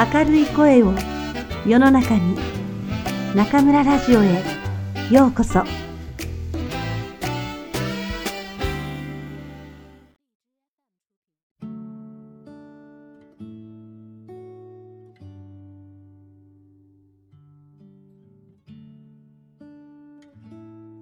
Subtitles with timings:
[0.00, 0.94] 明るい声を
[1.66, 2.34] 世の中に
[3.34, 4.42] 中村ラジオへ
[5.10, 5.62] ようこそ。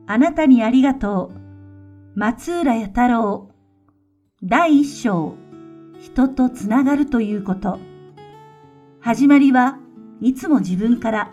[0.09, 1.31] あなたにありがと
[2.17, 2.19] う。
[2.19, 3.49] 松浦弥太郎。
[4.43, 5.37] 第一章。
[6.01, 7.79] 人とつながるということ。
[9.09, 9.79] 始まりは
[10.21, 11.33] いつも自分から。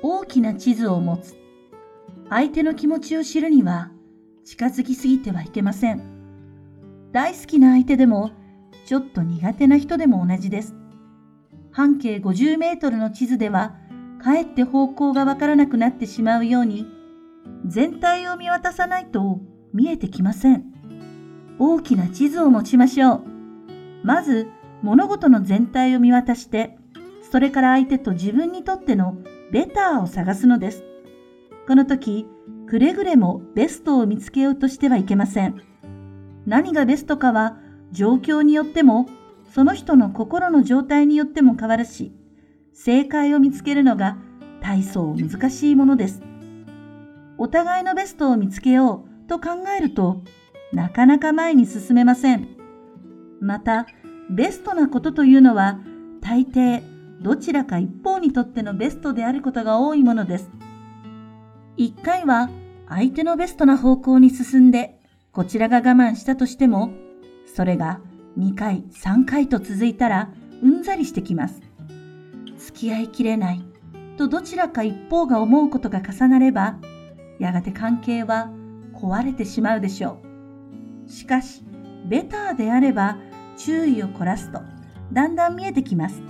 [0.00, 1.36] 大きな地図を持つ。
[2.30, 3.90] 相手の気持ちを知るには
[4.46, 6.00] 近づきすぎてはいけません。
[7.12, 8.30] 大好きな相手でも
[8.86, 10.74] ちょっと苦手な人でも同じです。
[11.72, 13.76] 半径50メートルの地図では
[14.22, 16.86] かえって方向がわからなくなってしまうように
[17.66, 19.40] 全体を見渡さないと
[19.74, 20.64] 見えてきません。
[21.58, 23.24] 大きな地図を持ちましょう。
[24.04, 24.48] まず
[24.84, 26.76] 物事の全体を見渡して
[27.32, 29.16] それから相手と自分にとっての
[29.50, 30.84] ベターを探すのです
[31.66, 32.26] この時
[32.68, 35.62] くれぐれもベストを見つけようとしてはいけません
[36.46, 37.56] 何がベストかは
[37.92, 39.08] 状況によっても
[39.54, 42.12] その人の心の状態によっても変わるし
[42.74, 44.18] 正解を見つけるのが
[44.60, 46.22] 大層難しいものです。
[47.36, 50.22] お互いのベストを見つけようと考えると
[50.72, 52.48] なかなか前に進めません。
[53.40, 53.86] また、
[54.30, 55.80] ベストなことというのは
[56.20, 56.82] 大抵
[57.20, 60.50] どちらか一方にとってのベストであることが多いものです。
[61.76, 62.50] 一回は
[62.88, 64.98] 相手のベストな方向に進んで
[65.32, 66.92] こちらが我慢したとしても
[67.54, 68.00] それが
[68.38, 70.32] 2回3回と続いたら
[70.62, 71.60] うんざりしてきます。
[72.58, 73.62] 付き合いきれない
[74.16, 76.78] とどちらか一方が思うことが重なれば、
[77.38, 78.50] やがて関係は
[78.94, 80.18] 壊れてしまうでしょ
[81.06, 81.10] う。
[81.10, 81.62] しかし、
[82.06, 83.18] ベターであれば
[83.56, 84.60] 注意を凝らすと、
[85.12, 86.22] だんだん見えてきます。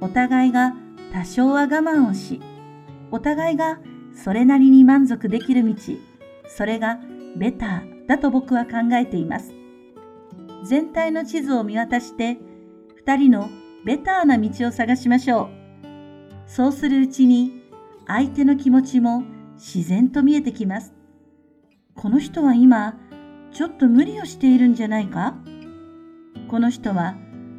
[0.00, 0.74] お互いが
[1.12, 2.40] 多少は我慢をし、
[3.10, 3.78] お互いが
[4.14, 5.74] それなりに満足できる道、
[6.48, 6.98] それが
[7.36, 9.52] ベターだと僕は考えています。
[10.64, 12.38] 全体の地図を見渡して、
[12.96, 13.48] 二人の
[13.84, 15.48] ベターな道を探しましょう。
[16.46, 17.62] そうするうちに
[18.06, 19.24] 相手の気持ちも
[19.56, 20.94] 自然と見えてきます。
[21.94, 22.98] この人は今、
[23.52, 25.36] ちょっと無理をしているんじゃないか？
[26.54, 27.16] この人は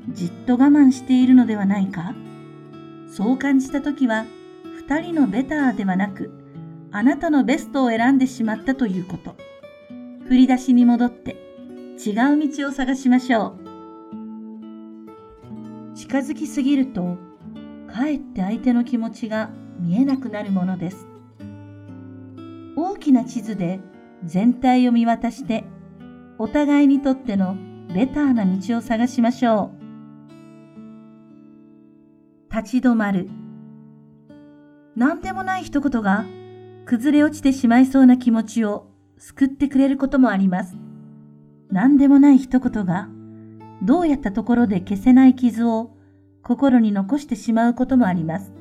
[0.07, 2.15] じっと我慢しているのではないか？
[3.11, 4.25] そう感じたときは、
[4.87, 6.31] 二人のベターではなく、
[6.93, 9.35] あなたのベストを選んでしまったということ。
[10.29, 11.35] 振り出しに戻って
[11.97, 13.57] 違う道を探しましょ
[15.91, 15.95] う。
[15.97, 17.17] 近づきすぎると、
[17.93, 21.05] かえって相手の気持ちが見えなくなるものです。
[22.77, 23.81] 大きな地図で
[24.23, 25.65] 全体を見渡して、
[26.37, 27.57] お互いにとっての
[27.95, 29.71] ベターな道を探しましょ
[32.51, 32.53] う。
[32.53, 33.29] 立ち止まる。
[34.97, 36.25] 何でもない一言が
[36.85, 40.75] 崩れ落ちてしまいそうな気持ちを救ってくれることもあります。
[41.71, 43.07] 何でもない一言が
[43.81, 45.95] どうやったところで消せない傷を
[46.43, 48.51] 心に残してしまうこともあります。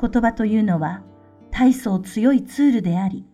[0.00, 1.02] 言葉というのは
[1.50, 3.26] 大層強いツールであり、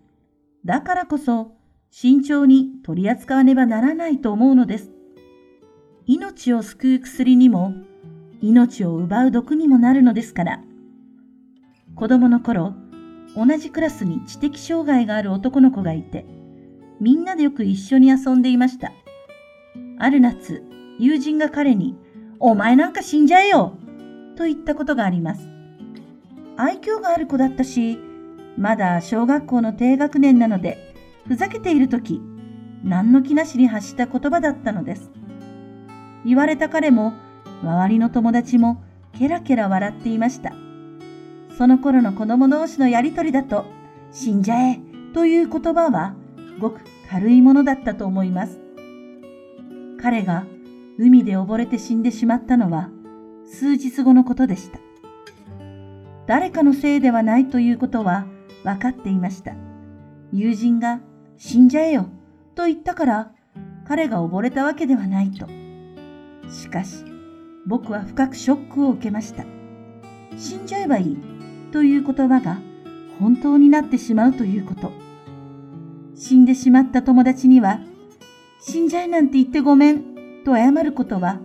[0.65, 1.61] だからこそ
[1.95, 4.91] 慎重に取り扱わねばならないと思うのです。
[6.07, 7.75] 命を救う薬にも、
[8.41, 10.61] 命を奪う毒にもなるのですから。
[11.95, 12.73] 子供の頃、
[13.37, 16.25] 同じクラスに知的障害がある男の子がいて、
[16.99, 18.91] みんなでよく一緒に遊んでいました。
[19.99, 20.65] ある夏、
[20.99, 21.95] 友人が彼に
[22.41, 23.77] お前なんか死んじゃえよ
[24.37, 25.47] と言ったことがあります。
[26.57, 27.99] 愛嬌がある子だったし、
[28.57, 30.92] まだ小学校の低学年なので、
[31.27, 32.21] ふざけているとき、
[32.85, 35.11] 何の気なしに発した言葉だったのです。
[36.25, 37.13] 言われた彼も、
[37.63, 38.83] 周りの友達も、
[39.19, 40.53] ケラケラ笑っていました。
[41.57, 43.65] その頃の子供同士のやりとりだと、
[44.11, 44.81] 死んじゃえ
[45.15, 46.15] という言葉は、
[46.59, 48.61] ごく軽いものだったと思います。
[50.01, 50.47] 彼が
[50.99, 52.91] 海で溺れて死んでしまったのは
[53.47, 54.79] 数日後のことでした。
[56.27, 58.27] 誰かのせいではないということは
[58.65, 59.55] 分かっていました。
[60.33, 61.01] 友人が
[61.37, 62.09] 死んじゃえよ
[62.55, 63.33] と言ったから
[63.87, 65.47] 彼が溺れたわけではないと。
[66.51, 67.05] しかし
[67.67, 69.45] 僕は深くショックを受けました。
[70.37, 71.19] 死んじゃえばいい
[71.73, 72.61] という言葉が
[73.19, 74.93] 本当になってしまうということ。
[76.15, 77.81] 死んでしまった友達には
[78.65, 81.41] 死んじゃえなんて言ってごめんと謝ることは、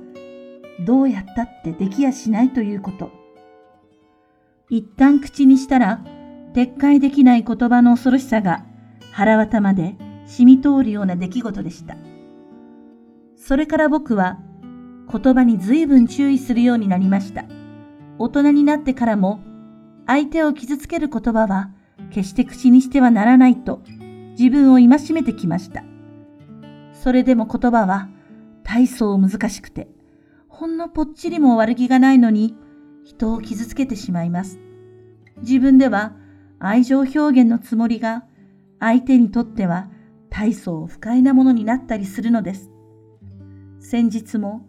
[0.85, 3.11] どうやったってできやしないということ。
[4.69, 6.03] 一旦口にしたら、
[6.53, 8.66] 撤回できない言葉の恐ろしさが
[9.17, 9.95] 腹渡まで
[10.27, 11.97] 染み通るような出来事でした。
[13.35, 14.37] それから僕は、
[15.11, 17.45] 言葉に随分注意するようになりました。
[18.19, 19.39] 大人になってからも
[20.05, 21.71] 相手を傷つける言葉は
[22.11, 23.81] 決して口にしてはならないと
[24.37, 25.83] 自分を戒めてきました。
[26.93, 28.09] それでも言葉は
[28.61, 29.87] 大層難しくて、
[30.47, 32.55] ほんのぽっちりも悪気がないのに
[33.03, 34.59] 人を傷つけてしまいます。
[35.39, 36.13] 自分では
[36.59, 38.26] 愛情表現のつもりが
[38.79, 39.89] 相手にとっては
[40.29, 42.71] 大層不快なものになったりするのです。
[43.79, 44.65] 先日も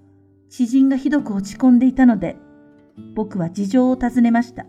[0.48, 2.36] 知人がひどく落ち込んでいたので、
[3.14, 4.66] 僕は事情を尋ねました。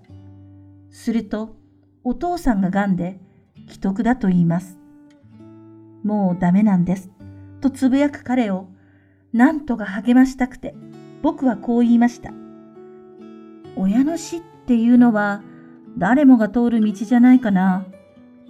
[0.89, 1.55] すると、
[2.03, 3.19] お父さんが癌で、
[3.67, 4.79] 既得だと言います。
[6.03, 7.11] もうダメなんです。
[7.61, 8.67] とつぶやく彼を、
[9.33, 10.75] なんとか励ましたくて、
[11.21, 12.33] 僕はこう言いました。
[13.75, 15.43] 親の死っていうのは、
[15.97, 17.85] 誰もが通る道じゃないかな。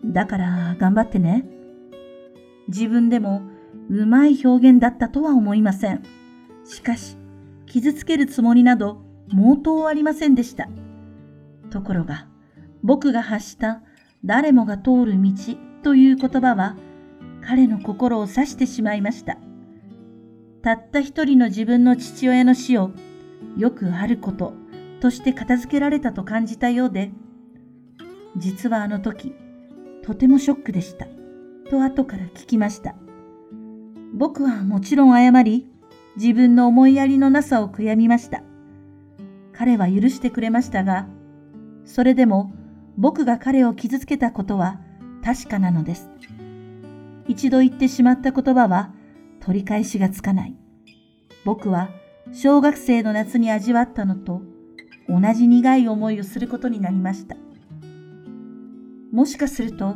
[0.05, 1.45] だから頑張ってね。
[2.67, 3.41] 自分でも
[3.89, 6.03] うまい表現だったとは思いません。
[6.63, 7.17] しかし、
[7.65, 10.69] 傷つけるつもりなど毛頭ありませんでした。
[11.69, 12.27] ところが、
[12.83, 13.81] 僕が発した
[14.23, 15.31] 誰もが通る道
[15.83, 16.75] という言葉は
[17.41, 19.37] 彼の心を刺してしまいました。
[20.61, 22.91] たった一人の自分の父親の死を
[23.57, 24.53] よくあること
[24.99, 27.11] として片付けられたと感じたようで、
[28.35, 29.33] 実はあの時、
[30.09, 31.05] とてもショックでした。
[31.69, 32.95] と後から聞きました。
[34.11, 35.67] 僕はもちろん謝り、
[36.15, 38.41] 自分の思いやりのなさを悔やみました。
[39.53, 41.07] 彼は許してくれましたが、
[41.85, 42.51] それでも
[42.97, 44.79] 僕が彼を傷つけたことは
[45.23, 46.09] 確かなのです。
[47.27, 48.91] 一度言ってしまった言葉は
[49.41, 50.55] 取り返しがつかない。
[51.45, 51.91] 僕は
[52.33, 54.41] 小学生の夏に味わったのと
[55.07, 57.35] 同じ苦い思いをすることになりました。
[59.11, 59.95] もしかすると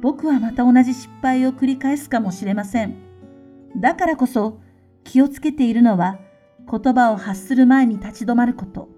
[0.00, 2.96] 僕はまた同じ失敗を繰り返すかもしれません。
[3.76, 4.60] だからこそ
[5.04, 6.18] 気をつけているのは
[6.70, 8.88] 言葉を発する前に立ち止まること。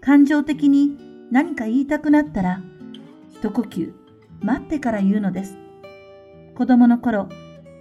[0.00, 0.96] 感情的に
[1.30, 2.60] 何か言いたくなったら、
[3.30, 3.92] 一呼吸、
[4.40, 5.56] 待ってから言うのです。
[6.56, 7.28] 子供の頃、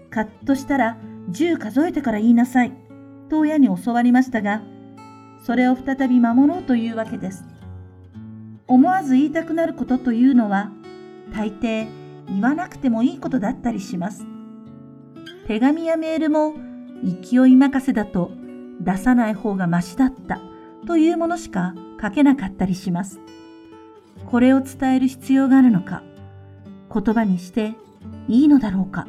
[0.10, 0.98] カッとしたら
[1.32, 2.72] 10数えてから言いなさい、
[3.30, 4.62] と親に教わりましたが、
[5.44, 7.44] それを再び守ろうというわけです。
[8.72, 10.72] 思わず言いたくなることというのは、
[11.34, 11.90] 大抵
[12.30, 14.26] 言わなくてもいいことだったりします。
[15.46, 16.54] 手紙やメールも
[17.04, 18.32] 勢い任せだと
[18.80, 20.40] 出さない方がましだった
[20.88, 23.20] というものしか書けなかったりします。
[24.26, 26.02] これを伝える必要があるのか、
[26.94, 27.74] 言葉にして
[28.30, 29.06] いいのだろうか。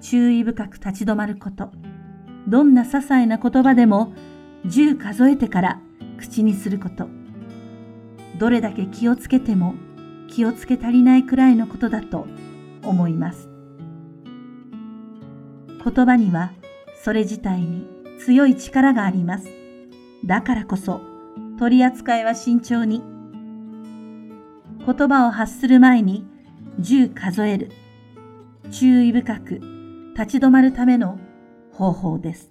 [0.00, 1.70] 注意深く立ち止まること。
[2.48, 4.12] どんな些細な言葉でも
[4.66, 5.80] 10数えてから
[6.18, 7.19] 口にすること。
[8.38, 9.74] どれだけ気をつけても
[10.28, 12.26] 気をつけ足りないくらいのことだと
[12.82, 13.48] 思います。
[15.82, 16.52] 言葉には
[17.02, 17.86] それ自体に
[18.18, 19.48] 強い力があります。
[20.24, 21.00] だからこそ
[21.58, 23.02] 取り扱いは慎重に。
[24.86, 26.26] 言葉を発する前に
[26.80, 27.70] 10数える。
[28.70, 29.60] 注意深く
[30.16, 31.18] 立ち止まるための
[31.72, 32.50] 方法です。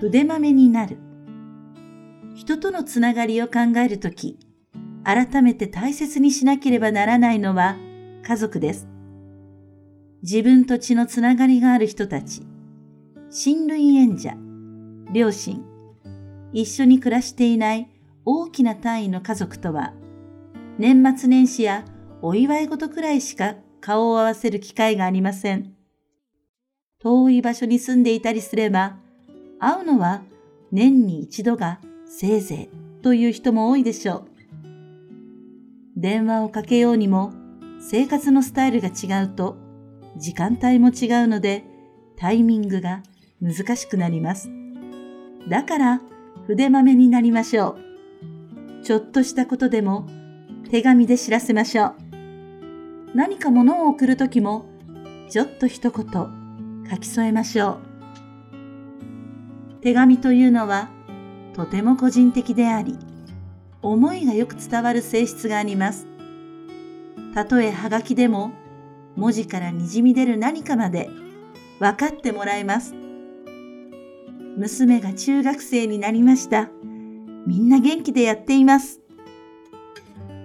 [0.00, 0.98] 筆まめになる。
[2.34, 4.38] 人とのつながりを考えるとき、
[5.04, 7.76] 改めて大切にしなければならないのは
[8.22, 8.88] 家族です。
[10.22, 12.42] 自分と血のつながりがある人たち、
[13.30, 14.34] 親類縁者、
[15.12, 15.62] 両親、
[16.52, 17.90] 一緒に暮らしていない
[18.24, 19.92] 大きな単位の家族とは、
[20.78, 21.84] 年末年始や
[22.22, 25.74] お祝い事くらいしか顔を合わせる機会がありません。
[27.00, 28.96] 遠い場所に住んでいたりすれば、
[29.58, 30.22] 会うのは
[30.70, 31.80] 年に一度が
[32.14, 34.24] せいぜいという人も多いでしょう。
[35.96, 37.32] 電話をかけようにも
[37.80, 39.56] 生活のスタイルが違うと
[40.18, 41.64] 時間帯も違うので
[42.16, 43.02] タイミングが
[43.40, 44.50] 難しくなります。
[45.48, 46.02] だから
[46.46, 47.78] 筆まめになりましょ
[48.82, 48.84] う。
[48.84, 50.06] ちょっとしたことでも
[50.70, 51.94] 手紙で知らせましょう。
[53.14, 54.66] 何か物を送るときも
[55.30, 56.06] ちょっと一言
[56.90, 57.78] 書き添えましょ
[59.78, 59.80] う。
[59.80, 60.90] 手紙というのは
[61.54, 62.98] とても個人的であり、
[63.82, 66.06] 思いがよく伝わる性質があります。
[67.34, 68.52] たとえはがきでも
[69.16, 71.10] 文字からにじみ出る何かまで
[71.78, 72.94] 分かってもらえます。
[74.56, 76.70] 娘が中学生になりました。
[77.46, 79.00] みんな元気でやっています。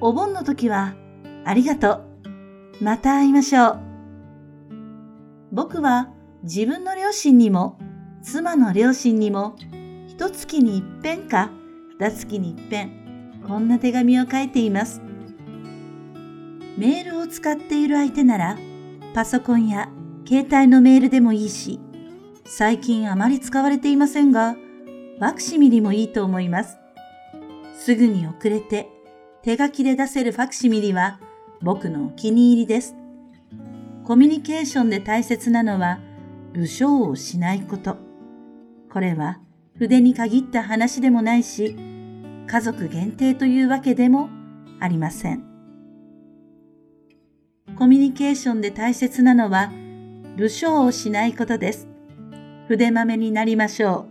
[0.01, 0.95] お盆の時は
[1.45, 2.03] ありがと
[2.79, 2.83] う。
[2.83, 3.79] また会いましょう。
[5.51, 6.09] 僕は
[6.43, 7.77] 自分の両親にも
[8.21, 9.55] 妻の両親にも
[10.17, 11.51] 一月に一遍か
[11.99, 14.99] 二月に一遍こんな手紙を書いています。
[16.75, 18.57] メールを使っている相手なら、
[19.13, 19.91] パソコンや
[20.27, 21.79] 携帯のメールでもいいし、
[22.45, 26.79] 最近あまり使われていませんが、ファクシミリもいいと思います。
[27.75, 28.89] すぐに遅れて
[29.43, 31.19] 手書きで出せるファクシミリは
[31.61, 32.95] 僕のお気に入りです。
[34.03, 35.99] コミュニケーションで大切なのは、
[36.53, 37.97] 武将をしないこと。
[38.91, 39.41] これは
[39.79, 41.75] 筆に限った話でもないし、
[42.47, 44.29] 家族限定というわけでも
[44.79, 45.43] ありません。
[47.77, 49.71] コミュニケーションで大切なのは、
[50.35, 51.87] 武将をしないことです。
[52.67, 54.07] 筆豆になりましょ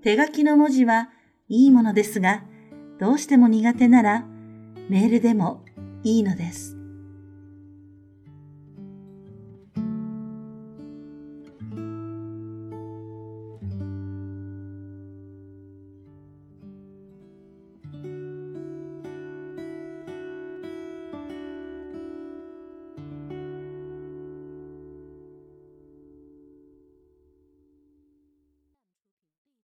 [0.00, 0.02] う。
[0.02, 1.10] 手書きの文字は
[1.48, 2.44] いいものですが、
[2.98, 4.24] どうしても苦手なら
[4.88, 5.64] メールでも
[6.04, 6.77] いいのです。